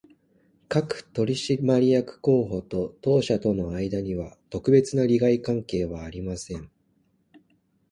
[0.67, 6.71] 各取締役候補と当社との間には、特別な利害関係はありません